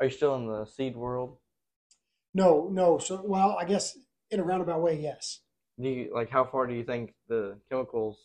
Are 0.00 0.06
you 0.06 0.10
still 0.10 0.34
in 0.36 0.46
the 0.46 0.64
seed 0.64 0.96
world? 0.96 1.36
No, 2.34 2.68
no. 2.70 2.98
So, 2.98 3.22
well, 3.24 3.56
I 3.60 3.64
guess 3.64 3.96
in 4.30 4.40
a 4.40 4.42
roundabout 4.42 4.82
way, 4.82 5.00
yes. 5.00 5.40
Do 5.80 5.88
you 5.88 6.10
like 6.14 6.30
how 6.30 6.44
far 6.44 6.66
do 6.66 6.74
you 6.74 6.84
think 6.84 7.14
the 7.28 7.58
chemicals 7.68 8.18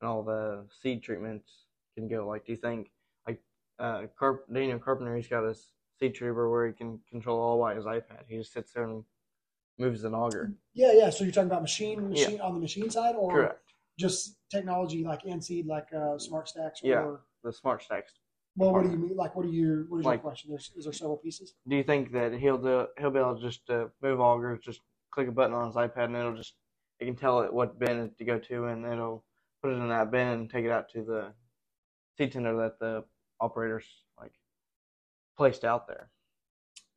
and 0.00 0.08
all 0.08 0.22
the 0.22 0.66
seed 0.82 1.02
treatments 1.02 1.50
can 1.96 2.08
go? 2.08 2.26
Like, 2.26 2.46
do 2.46 2.52
you 2.52 2.58
think 2.58 2.90
like 3.26 3.40
uh, 3.78 4.02
Carp- 4.18 4.52
Daniel 4.52 4.78
Carpenter, 4.78 5.16
he's 5.16 5.28
got 5.28 5.46
his 5.46 5.72
seed 5.98 6.14
treater 6.14 6.50
where 6.50 6.66
he 6.66 6.72
can 6.72 7.00
control 7.10 7.40
all 7.40 7.60
by 7.60 7.74
his 7.74 7.84
iPad. 7.84 8.24
He 8.28 8.38
just 8.38 8.52
sits 8.52 8.72
there 8.72 8.84
and 8.84 9.04
moves 9.78 10.04
an 10.04 10.14
auger. 10.14 10.52
Yeah, 10.74 10.92
yeah. 10.94 11.10
So 11.10 11.24
you're 11.24 11.32
talking 11.32 11.48
about 11.50 11.62
machine, 11.62 12.08
machine 12.10 12.40
on 12.40 12.54
the 12.54 12.60
machine 12.60 12.90
side, 12.90 13.14
or 13.16 13.30
Correct. 13.32 13.60
just 13.98 14.36
technology 14.50 15.04
like 15.04 15.22
NSeed, 15.22 15.66
like 15.66 15.86
uh, 15.92 16.16
SmartStax, 16.18 16.82
Yeah. 16.82 17.02
or 17.02 17.20
The 17.42 17.50
SmartStax. 17.50 18.02
well, 18.56 18.72
what 18.72 18.84
do 18.84 18.90
you 18.90 18.96
mean? 18.98 19.16
Like, 19.16 19.34
what 19.34 19.44
do 19.46 19.52
you? 19.52 19.86
What 19.88 19.98
is 20.00 20.04
Like- 20.06 20.18
your 20.18 20.22
question? 20.30 20.50
There's 20.50 20.70
is 20.76 20.84
there 20.84 20.92
several 20.92 21.16
pieces? 21.18 21.54
Do 21.66 21.76
you 21.76 21.82
think 21.82 22.12
that 22.12 22.32
he'll 22.34 22.58
do 22.58 22.86
he'll 22.98 23.10
be 23.10 23.18
able 23.18 23.36
to 23.36 23.42
just 23.42 23.68
uh, 23.70 23.88
move 24.02 24.20
augers, 24.20 24.60
just 24.62 24.80
click 25.10 25.28
a 25.28 25.32
button 25.32 25.54
on 25.54 25.66
his 25.66 25.76
iPad 25.76 26.04
and 26.06 26.16
it'll 26.16 26.36
just 26.36 26.54
it 27.00 27.06
can 27.06 27.16
tell 27.16 27.40
it 27.42 27.52
what 27.52 27.78
bin 27.78 28.10
to 28.18 28.24
go 28.24 28.38
to 28.38 28.66
and 28.66 28.84
it'll 28.86 29.24
put 29.62 29.72
it 29.72 29.76
in 29.76 29.88
that 29.88 30.10
bin 30.10 30.28
and 30.28 30.50
take 30.50 30.64
it 30.64 30.70
out 30.70 30.88
to 30.90 31.02
the 31.04 31.32
seed 32.16 32.32
tender 32.32 32.56
that 32.56 32.78
the 32.78 33.04
operators 33.40 33.84
like 34.20 34.32
placed 35.36 35.64
out 35.64 35.86
there. 35.88 36.10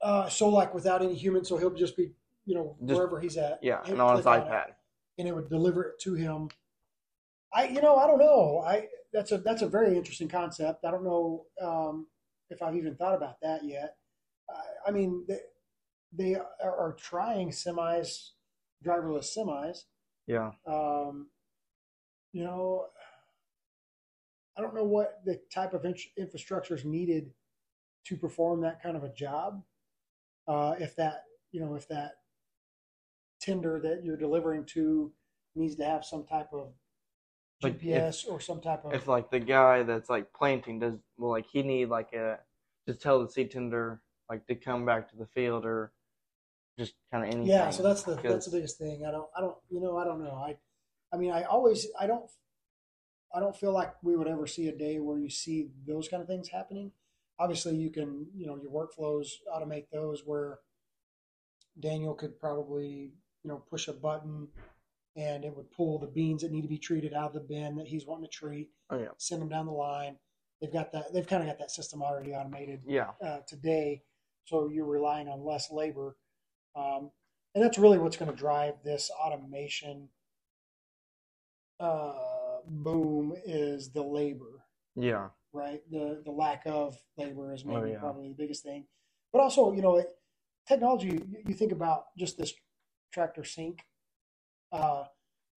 Uh, 0.01 0.29
so 0.29 0.47
like 0.49 0.73
without 0.75 1.01
any 1.01 1.15
human, 1.15 1.43
so 1.43 1.57
he'll 1.57 1.71
just 1.73 1.97
be, 1.97 2.11
you 2.47 2.55
know, 2.55 2.75
Just- 2.83 2.97
wherever 2.97 3.19
he's 3.19 3.37
at. 3.37 3.59
Yeah, 3.61 3.81
and 3.85 4.01
on 4.01 4.15
his 4.15 4.25
click 4.25 4.41
it, 4.41 4.47
iPad. 4.47 4.73
and 5.19 5.27
it 5.27 5.35
would 5.35 5.49
deliver 5.49 5.83
it 5.83 5.99
to 6.01 6.15
him. 6.15 6.49
I, 7.53 7.67
you 7.67 7.81
know, 7.81 7.97
I 7.97 8.07
don't 8.07 8.19
know. 8.19 8.63
I 8.65 8.87
that's 9.13 9.31
a 9.31 9.37
that's 9.37 9.61
a 9.61 9.67
very 9.67 9.95
interesting 9.95 10.29
concept. 10.29 10.85
I 10.85 10.91
don't 10.91 11.03
know 11.03 11.45
um, 11.61 12.07
if 12.49 12.61
I've 12.61 12.75
even 12.75 12.95
thought 12.95 13.15
about 13.15 13.39
that 13.41 13.63
yet. 13.63 13.95
I, 14.49 14.61
I 14.87 14.91
mean, 14.91 15.25
they, 15.27 15.39
they 16.13 16.35
are, 16.35 16.45
are 16.63 16.95
trying 16.97 17.49
semis, 17.49 18.29
driverless 18.85 19.37
semis. 19.37 19.79
Yeah. 20.25 20.51
Um, 20.65 21.27
you 22.31 22.43
know, 22.43 22.87
I 24.57 24.61
don't 24.61 24.75
know 24.75 24.83
what 24.83 25.19
the 25.25 25.39
type 25.53 25.73
of 25.73 25.83
in- 25.85 25.95
infrastructure 26.17 26.75
is 26.75 26.85
needed 26.85 27.31
to 28.05 28.15
perform 28.15 28.61
that 28.61 28.81
kind 28.81 28.95
of 28.95 29.03
a 29.03 29.13
job. 29.13 29.63
Uh, 30.47 30.75
if 30.79 30.95
that, 30.95 31.23
you 31.51 31.59
know, 31.59 31.75
if 31.75 31.87
that 31.89 32.11
tender 33.47 33.79
that 33.79 34.03
you're 34.03 34.17
delivering 34.17 34.65
to 34.65 35.11
needs 35.55 35.75
to 35.75 35.85
have 35.85 36.03
some 36.05 36.25
type 36.25 36.49
of 36.53 36.73
Like, 37.63 37.79
GPS 37.79 38.27
or 38.27 38.39
some 38.39 38.61
type 38.61 38.85
of 38.85 38.93
If 38.93 39.07
like 39.07 39.31
the 39.31 39.39
guy 39.39 39.83
that's 39.83 40.09
like 40.09 40.33
planting 40.33 40.79
does 40.79 40.95
well 41.17 41.31
like 41.31 41.47
he 41.51 41.63
need 41.63 41.89
like 41.89 42.13
a 42.13 42.39
just 42.87 43.01
tell 43.01 43.23
the 43.23 43.29
seed 43.29 43.51
tender 43.51 44.01
like 44.29 44.45
to 44.47 44.55
come 44.55 44.85
back 44.85 45.09
to 45.09 45.17
the 45.17 45.25
field 45.25 45.65
or 45.65 45.91
just 46.77 46.93
kind 47.11 47.23
of 47.23 47.29
anything. 47.29 47.47
yeah. 47.47 47.69
So 47.71 47.81
that's 47.81 48.03
the 48.03 48.15
that's 48.15 48.45
the 48.45 48.57
biggest 48.57 48.77
thing. 48.77 49.05
I 49.07 49.11
don't 49.11 49.27
I 49.35 49.41
don't 49.41 49.57
you 49.69 49.81
know 49.81 49.97
I 49.97 50.03
don't 50.03 50.23
know. 50.23 50.35
I 50.35 50.57
I 51.11 51.17
mean 51.17 51.31
I 51.31 51.43
always 51.43 51.87
I 51.99 52.05
don't 52.05 52.29
I 53.33 53.39
don't 53.39 53.55
feel 53.55 53.73
like 53.73 53.93
we 54.03 54.15
would 54.15 54.27
ever 54.27 54.47
see 54.47 54.67
a 54.67 54.75
day 54.75 54.99
where 54.99 55.17
you 55.19 55.29
see 55.29 55.69
those 55.87 56.07
kind 56.07 56.21
of 56.21 56.27
things 56.27 56.49
happening. 56.49 56.91
Obviously, 57.39 57.75
you 57.75 57.89
can 57.89 58.27
you 58.35 58.45
know 58.47 58.57
your 58.57 58.71
workflows 58.71 59.27
automate 59.53 59.85
those 59.91 60.23
where 60.25 60.59
Daniel 61.79 62.13
could 62.13 62.39
probably 62.39 63.13
you 63.43 63.49
know 63.49 63.57
push 63.69 63.87
a 63.87 63.93
button 63.93 64.47
and 65.15 65.43
it 65.43 65.55
would 65.55 65.71
pull 65.71 65.97
the 65.97 66.07
beans 66.07 66.41
that 66.43 66.51
need 66.51 66.61
to 66.61 66.67
be 66.67 66.77
treated 66.77 67.13
out 67.13 67.29
of 67.29 67.33
the 67.33 67.39
bin 67.39 67.75
that 67.75 67.87
he's 67.87 68.05
wanting 68.05 68.25
to 68.25 68.31
treat, 68.31 68.69
Oh 68.91 68.99
yeah. 68.99 69.07
send 69.17 69.41
them 69.41 69.49
down 69.49 69.65
the 69.65 69.71
line. 69.71 70.15
They've 70.61 70.71
got 70.71 70.91
that. 70.91 71.11
They've 71.13 71.25
kind 71.25 71.41
of 71.41 71.49
got 71.49 71.57
that 71.59 71.71
system 71.71 72.01
already 72.03 72.33
automated 72.33 72.81
Yeah. 72.85 73.11
uh, 73.23 73.39
today, 73.47 74.03
so 74.45 74.67
you're 74.69 74.85
relying 74.85 75.27
on 75.27 75.43
less 75.43 75.71
labor, 75.71 76.17
um, 76.75 77.11
and 77.55 77.63
that's 77.63 77.77
really 77.79 77.97
what's 77.97 78.17
going 78.17 78.29
to 78.31 78.37
drive 78.37 78.75
this 78.83 79.09
automation 79.11 80.09
uh, 81.79 82.57
boom 82.65 83.33
is 83.45 83.91
the 83.91 84.01
labor, 84.03 84.63
Yeah. 84.95 85.29
right? 85.53 85.81
The 85.91 86.21
the 86.25 86.31
lack 86.31 86.63
of 86.65 86.97
labor 87.17 87.53
is 87.53 87.65
maybe 87.65 87.77
Oh, 87.81 87.85
yeah. 87.85 87.99
probably 87.99 88.29
the 88.29 88.35
biggest 88.35 88.63
thing, 88.63 88.85
but 89.31 89.41
also 89.41 89.71
you 89.73 89.81
know 89.81 89.97
it, 89.97 90.09
technology. 90.67 91.07
you- 91.09 91.43
You 91.47 91.53
think 91.53 91.71
about 91.71 92.15
just 92.17 92.37
this 92.37 92.53
tractor 93.11 93.43
sink 93.43 93.85
uh, 94.71 95.05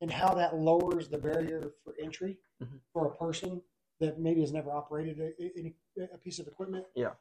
and 0.02 0.12
how 0.12 0.34
that 0.34 0.56
lowers 0.56 1.10
the 1.10 1.18
barrier 1.18 1.74
for 1.84 1.94
entry 2.02 2.38
Mhm. 2.62 2.80
for 2.94 3.08
a 3.08 3.16
person 3.16 3.62
that 4.00 4.20
maybe 4.20 4.42
has 4.42 4.52
never 4.52 4.72
operated 4.72 5.20
a, 5.20 5.44
a, 5.44 5.76
a 6.14 6.18
piece 6.18 6.40
of 6.40 6.48
equipment. 6.48 6.86
Yeah. 6.96 7.14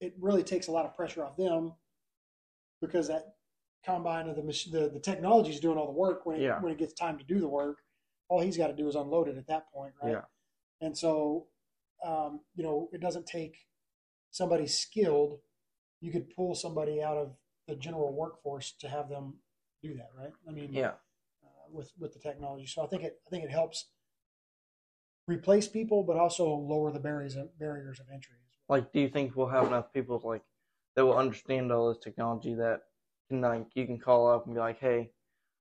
It 0.00 0.14
really 0.18 0.42
takes 0.42 0.66
a 0.68 0.72
lot 0.72 0.84
of 0.86 0.94
pressure 0.94 1.24
off 1.24 1.36
them 1.36 1.74
because 2.80 3.08
that 3.08 3.36
combine 3.84 4.28
of 4.28 4.36
the 4.36 4.42
mach- 4.42 4.70
the, 4.70 4.88
the 4.90 5.00
technology 5.00 5.50
is 5.50 5.60
doing 5.60 5.76
all 5.78 5.86
the 5.86 5.92
work 5.92 6.24
when 6.26 6.36
it, 6.36 6.42
Yeah. 6.42 6.60
when 6.60 6.72
it 6.72 6.78
gets 6.78 6.92
time 6.94 7.18
to 7.18 7.24
do 7.24 7.38
the 7.38 7.48
work. 7.48 7.78
All 8.28 8.40
he's 8.40 8.56
got 8.56 8.68
to 8.68 8.74
do 8.74 8.88
is 8.88 8.94
unload 8.94 9.28
it 9.28 9.36
at 9.36 9.46
that 9.48 9.70
point, 9.72 9.94
right? 10.02 10.12
Yeah. 10.12 10.24
And 10.80 10.96
so, 10.96 11.48
um, 12.02 12.40
you 12.54 12.64
know, 12.64 12.88
it 12.92 13.00
doesn't 13.00 13.26
take 13.26 13.66
somebody 14.30 14.66
skilled. 14.66 15.40
You 16.00 16.10
could 16.12 16.30
pull 16.30 16.54
somebody 16.54 17.02
out 17.02 17.16
of 17.18 17.36
the 17.66 17.76
general 17.76 18.12
workforce 18.12 18.72
to 18.80 18.88
have 18.88 19.08
them 19.08 19.34
do 19.82 19.94
that, 19.94 20.10
right? 20.16 20.32
I 20.48 20.52
mean, 20.52 20.72
Yeah. 20.72 20.94
uh, 21.42 21.46
with 21.70 21.92
with 21.98 22.12
the 22.12 22.20
technology. 22.20 22.66
So 22.66 22.82
I 22.82 22.86
think 22.86 23.02
it 23.02 23.20
I 23.26 23.30
think 23.30 23.44
it 23.44 23.50
helps 23.50 23.90
replace 25.26 25.68
people, 25.68 26.02
but 26.02 26.16
also 26.16 26.48
lower 26.48 26.92
the 26.92 27.00
barriers 27.00 27.36
of, 27.36 27.58
barriers 27.58 28.00
of 28.00 28.08
entry. 28.10 28.36
Like, 28.68 28.92
do 28.92 29.00
you 29.00 29.08
think 29.08 29.36
we'll 29.36 29.48
have 29.48 29.66
enough 29.66 29.92
people 29.92 30.20
like 30.24 30.42
that 30.96 31.04
will 31.04 31.16
understand 31.16 31.72
all 31.72 31.88
this 31.92 32.02
technology 32.02 32.54
that 32.54 32.82
can 33.28 33.40
like 33.40 33.66
you 33.74 33.86
can 33.86 33.98
call 33.98 34.28
up 34.28 34.46
and 34.46 34.54
be 34.54 34.60
like, 34.60 34.78
hey, 34.78 35.10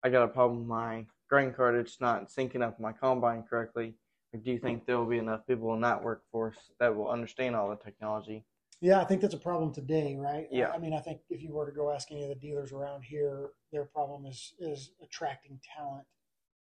I 0.03 0.09
got 0.09 0.23
a 0.23 0.27
problem 0.27 0.59
with 0.59 0.67
my 0.67 1.05
grain 1.29 1.53
cart. 1.53 1.75
It's 1.75 1.99
not 2.01 2.29
syncing 2.29 2.61
up 2.61 2.79
my 2.79 2.91
combine 2.91 3.43
correctly. 3.43 3.95
Like, 4.33 4.43
do 4.43 4.51
you 4.51 4.59
think 4.59 4.85
there 4.85 4.97
will 4.97 5.05
be 5.05 5.17
enough 5.19 5.45
people 5.47 5.73
in 5.73 5.81
that 5.81 6.03
workforce 6.03 6.57
that 6.79 6.95
will 6.95 7.09
understand 7.09 7.55
all 7.55 7.69
the 7.69 7.75
technology? 7.75 8.45
Yeah, 8.81 8.99
I 9.01 9.05
think 9.05 9.21
that's 9.21 9.33
a 9.33 9.39
problem 9.39 9.73
today, 9.73 10.15
right? 10.17 10.47
Yeah. 10.51 10.71
I 10.71 10.77
mean, 10.77 10.93
I 10.93 10.99
think 10.99 11.21
if 11.29 11.41
you 11.41 11.51
were 11.53 11.65
to 11.65 11.71
go 11.71 11.91
ask 11.91 12.11
any 12.11 12.23
of 12.23 12.29
the 12.29 12.35
dealers 12.35 12.71
around 12.71 13.03
here, 13.03 13.51
their 13.71 13.85
problem 13.85 14.25
is 14.25 14.53
is 14.59 14.91
attracting 15.01 15.59
talent. 15.75 16.05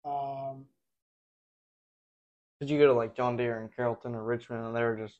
Um, 0.04 0.66
Did 2.60 2.70
you 2.70 2.78
go 2.78 2.88
to 2.88 2.94
like 2.94 3.16
John 3.16 3.38
Deere 3.38 3.60
and 3.60 3.75
Carrollton 3.75 4.14
or 4.16 4.24
Richmond 4.24 4.66
and 4.66 4.75
they're 4.75 4.96
just 4.96 5.20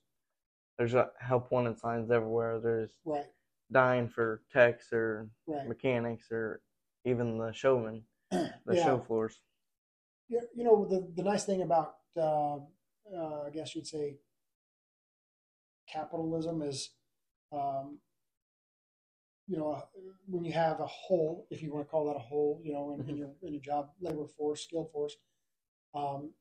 there's 0.78 0.94
uh, 0.94 1.08
help 1.20 1.52
wanted 1.52 1.80
signs 1.80 2.12
everywhere. 2.12 2.60
There's 2.60 2.92
right, 3.06 3.26
dying 3.72 4.10
for 4.10 4.42
techs 4.52 4.92
or 4.92 5.30
right. 5.48 5.68
mechanics 5.68 6.32
or 6.32 6.62
even 7.06 7.38
the 7.38 7.52
showmen, 7.54 8.04
the 8.32 8.52
Yeah. 8.72 8.84
show 8.86 9.00
floors. 9.00 9.40
Yeah, 10.28 10.42
you 10.54 10.64
know 10.64 10.86
the 10.86 11.08
the 11.16 11.24
nice 11.24 11.46
thing 11.46 11.62
about 11.62 11.98
uh, 12.18 12.58
uh, 13.16 13.42
I 13.46 13.50
guess 13.54 13.76
you'd 13.76 13.88
say 13.88 14.18
capitalism 15.96 16.62
is, 16.62 16.92
um, 17.52 18.00
you 19.48 19.58
know, 19.58 19.82
when 20.28 20.44
you 20.44 20.52
have 20.54 20.80
a 20.80 20.86
hole, 20.88 21.48
if 21.50 21.62
you 21.62 21.72
want 21.72 21.86
to 21.86 21.90
call 21.90 22.06
that 22.08 22.16
a 22.16 22.20
hole, 22.20 22.60
you 22.64 22.74
know, 22.74 22.94
in, 22.94 23.02
in 23.02 23.16
Mhm. 23.16 23.18
your 23.20 23.32
in 23.44 23.54
your 23.54 23.62
job 23.62 23.92
labor 24.00 24.28
force, 24.28 24.64
skill 24.64 24.86
force, 24.86 25.16
um, 25.94 26.34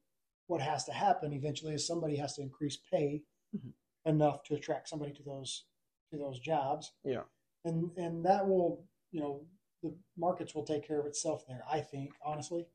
what 0.47 0.61
has 0.61 0.85
to 0.85 0.93
happen 0.93 1.33
eventually 1.33 1.75
is 1.75 1.87
somebody 1.87 2.17
has 2.17 2.35
to 2.37 2.43
increase 2.43 2.79
pay 2.91 3.23
Mhm. 3.55 3.73
enough 4.07 4.43
to 4.45 4.55
attract 4.55 4.89
somebody 4.89 5.13
to 5.13 5.23
those 5.23 5.67
to 6.11 6.17
those 6.19 6.39
jobs, 6.39 6.93
Yeah. 7.05 7.25
and 7.65 7.97
and 7.99 8.25
that 8.25 8.47
will 8.49 8.87
you 9.11 9.21
know 9.21 9.47
the 9.83 9.95
markets 10.17 10.55
will 10.55 10.65
take 10.65 10.85
care 10.85 10.99
of 11.01 11.07
itself 11.07 11.47
there. 11.47 11.63
I 11.69 11.81
think 11.81 12.15
honestly. 12.23 12.67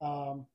Um, 0.00 0.46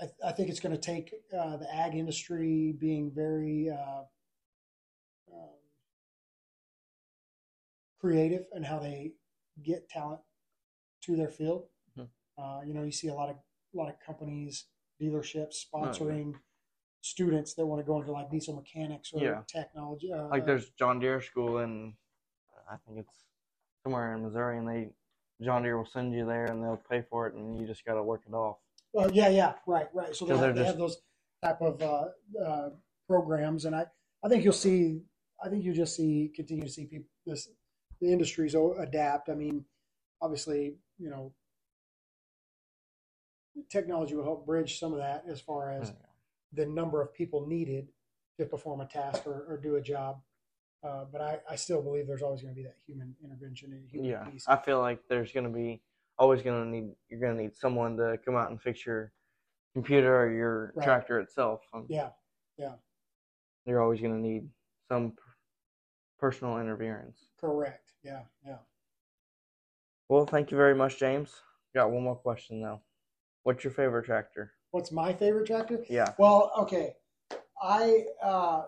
I, 0.00 0.28
I 0.28 0.32
think 0.32 0.48
it's 0.48 0.60
going 0.60 0.74
to 0.74 0.80
take 0.80 1.12
uh, 1.36 1.56
the 1.56 1.72
ag 1.74 1.94
industry 1.94 2.74
being 2.78 3.10
very 3.14 3.70
uh, 3.70 4.02
um, 5.32 5.48
creative 8.00 8.46
and 8.52 8.64
how 8.64 8.78
they 8.78 9.12
get 9.62 9.88
talent 9.88 10.20
to 11.02 11.16
their 11.16 11.28
field. 11.28 11.66
Mhm. 11.98 12.08
Uh, 12.38 12.60
you 12.64 12.72
know, 12.74 12.82
you 12.82 12.92
see 12.92 13.08
a 13.08 13.14
lot 13.14 13.28
of 13.30 13.36
a 13.72 13.76
lot 13.76 13.88
of 13.88 14.00
companies, 14.00 14.66
dealerships 15.00 15.66
Oh, 15.72 15.84
yeah. 15.84 15.90
sponsoring 15.92 16.34
students 17.02 17.54
that 17.54 17.64
want 17.64 17.80
to 17.80 17.86
go 17.86 17.98
into 18.00 18.10
like 18.12 18.30
diesel 18.30 18.56
mechanics 18.56 19.12
or 19.12 19.22
Yeah. 19.22 19.42
technology. 19.46 20.12
Uh, 20.12 20.28
Like 20.28 20.44
there's 20.44 20.70
John 20.70 20.98
Deere 20.98 21.20
school 21.20 21.58
in 21.58 21.96
I 22.68 22.76
think 22.86 22.98
it's 22.98 23.24
somewhere 23.82 24.14
in 24.14 24.22
Missouri 24.22 24.58
and 24.58 24.68
they 24.68 24.92
John 25.40 25.62
Deere 25.62 25.76
will 25.78 25.86
send 25.86 26.12
you 26.12 26.24
there 26.26 26.44
and 26.46 26.62
they'll 26.62 26.76
pay 26.76 27.02
for 27.02 27.26
it 27.26 27.34
and 27.34 27.58
you 27.58 27.66
just 27.66 27.84
got 27.84 27.94
to 27.94 28.02
work 28.02 28.22
it 28.26 28.34
off. 28.34 28.58
Uh, 28.96 29.08
yeah, 29.12 29.28
yeah, 29.28 29.54
right, 29.66 29.86
right. 29.94 30.14
So 30.14 30.24
they, 30.24 30.36
have, 30.36 30.54
they 30.54 30.64
have 30.64 30.78
those 30.78 31.00
type 31.42 31.60
of 31.60 31.80
uh, 31.80 32.06
uh, 32.44 32.70
programs, 33.08 33.64
and 33.64 33.74
I, 33.74 33.86
I 34.24 34.28
think 34.28 34.44
you'll 34.44 34.52
see. 34.52 35.02
I 35.42 35.48
think 35.48 35.64
you 35.64 35.72
just 35.72 35.96
see 35.96 36.30
continue 36.34 36.64
to 36.64 36.70
see 36.70 36.86
people 36.86 37.08
this 37.24 37.48
the 38.00 38.12
industries 38.12 38.54
adapt. 38.54 39.28
I 39.28 39.34
mean, 39.34 39.64
obviously, 40.20 40.74
you 40.98 41.10
know, 41.10 41.32
technology 43.70 44.14
will 44.14 44.24
help 44.24 44.46
bridge 44.46 44.78
some 44.78 44.92
of 44.92 44.98
that 44.98 45.24
as 45.28 45.40
far 45.40 45.70
as 45.70 45.92
the 46.52 46.66
number 46.66 47.00
of 47.00 47.14
people 47.14 47.46
needed 47.46 47.88
to 48.38 48.46
perform 48.46 48.80
a 48.80 48.86
task 48.86 49.26
or, 49.26 49.44
or 49.48 49.58
do 49.62 49.76
a 49.76 49.80
job. 49.80 50.20
Uh, 50.82 51.04
but 51.12 51.20
I, 51.20 51.38
I 51.48 51.56
still 51.56 51.82
believe 51.82 52.06
there's 52.06 52.22
always 52.22 52.40
going 52.40 52.54
to 52.54 52.56
be 52.58 52.64
that 52.64 52.76
human 52.86 53.14
intervention 53.22 53.72
and 53.72 53.88
human 53.88 54.10
Yeah. 54.10 54.24
piece. 54.24 54.44
I 54.48 54.56
feel 54.56 54.80
like 54.80 55.06
there's 55.08 55.30
going 55.30 55.44
to 55.44 55.50
be 55.52 55.82
always 56.20 56.42
to 56.62 56.70
need 56.70 56.94
you're 57.08 57.18
to 57.36 57.42
need 57.42 57.56
someone 57.56 57.96
to 57.96 58.18
come 58.24 58.36
out 58.36 58.50
and 58.50 58.60
fix 58.60 58.84
your 58.84 59.10
computer 59.72 60.14
or 60.22 60.30
your 60.30 60.72
Right. 60.76 60.84
tractor 60.84 61.18
itself. 61.18 61.62
Um, 61.72 61.86
Yeah, 61.88 62.10
You're 63.66 63.80
always 63.82 64.00
to 64.14 64.20
need 64.20 64.50
some 64.88 65.16
personal 66.18 66.58
interference. 66.58 67.30
correct. 67.38 67.94
Yeah, 68.02 68.24
yeah. 68.44 68.58
Well, 70.08 70.26
thank 70.26 70.50
you 70.50 70.56
very 70.56 70.74
much, 70.74 70.98
James. 70.98 71.42
Got 71.74 71.90
one 71.90 72.02
more 72.02 72.16
question 72.16 72.60
though. 72.60 72.82
What's 73.44 73.64
your 73.64 73.72
favorite 73.72 74.04
tractor? 74.04 74.52
What's 74.72 74.92
my 74.92 75.12
favorite 75.12 75.46
tractor? 75.46 75.84
Yeah. 75.88 76.14
Well, 76.18 76.52
okay. 76.58 76.96
I 77.62 78.06
uh 78.22 78.66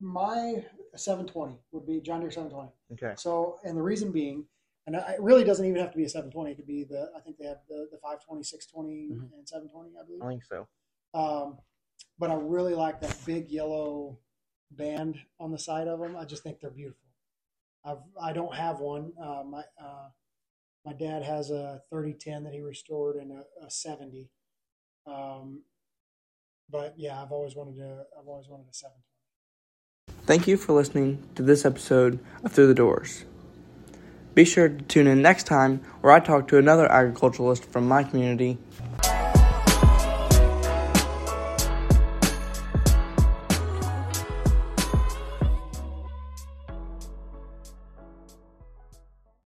my 0.00 0.64
720 0.94 1.58
would 1.72 1.86
be 1.86 2.00
John 2.00 2.20
Deere 2.20 2.30
720. 2.30 2.72
Okay. 2.92 3.14
So, 3.16 3.58
and 3.64 3.76
the 3.76 3.82
reason 3.82 4.12
being, 4.12 4.46
and 4.88 4.96
it 4.96 5.20
really 5.20 5.44
doesn't 5.44 5.66
even 5.66 5.78
have 5.80 5.90
to 5.92 5.96
be 5.98 6.04
a 6.04 6.08
720. 6.08 6.50
It 6.52 6.56
could 6.56 6.66
be 6.66 6.84
the 6.84 7.10
I 7.14 7.20
think 7.20 7.36
they 7.38 7.44
have 7.46 7.58
the, 7.68 7.88
the 7.92 7.98
520, 7.98 8.42
620, 8.42 9.10
Mhm. 9.10 9.32
and 9.38 9.46
720, 9.48 9.90
I 10.00 10.04
believe. 10.04 10.22
I 10.22 10.28
think 10.28 10.44
so. 10.44 10.66
Um, 11.14 11.58
but 12.18 12.30
I 12.30 12.34
really 12.34 12.74
like 12.74 13.00
that 13.02 13.16
big 13.26 13.50
yellow 13.50 14.18
band 14.70 15.18
on 15.38 15.50
the 15.52 15.58
side 15.58 15.88
of 15.88 16.00
them. 16.00 16.16
I 16.16 16.24
just 16.24 16.42
think 16.42 16.60
they're 16.60 16.70
beautiful. 16.70 17.04
I've 17.84 17.98
I 18.20 18.32
don't 18.32 18.54
have 18.54 18.80
one. 18.80 19.12
Uh, 19.20 19.42
my 19.44 19.64
uh, 19.80 20.08
my 20.86 20.92
dad 20.94 21.22
has 21.22 21.50
a 21.50 21.82
3010 21.90 22.44
that 22.44 22.54
he 22.54 22.60
restored 22.60 23.16
and 23.16 23.30
a, 23.32 23.44
a 23.66 23.70
70. 23.70 24.30
Um, 25.06 25.62
but 26.70 26.94
yeah, 26.98 27.22
I've 27.22 27.32
always 27.32 27.54
wanted 27.54 27.76
to. 27.76 28.06
I've 28.18 28.26
always 28.26 28.48
wanted 28.48 28.68
a 28.70 28.74
720. 28.74 29.04
Thank 30.26 30.46
you 30.48 30.56
for 30.56 30.72
listening 30.72 31.22
to 31.34 31.42
this 31.42 31.64
episode 31.64 32.18
of 32.44 32.52
Through 32.52 32.66
the 32.68 32.74
Doors. 32.74 33.24
Be 34.38 34.44
sure 34.44 34.68
to 34.68 34.82
tune 34.84 35.08
in 35.08 35.20
next 35.20 35.48
time 35.48 35.80
where 36.00 36.12
I 36.12 36.20
talk 36.20 36.46
to 36.46 36.58
another 36.58 36.86
agriculturalist 36.92 37.64
from 37.64 37.88
my 37.88 38.04
community 38.04 38.56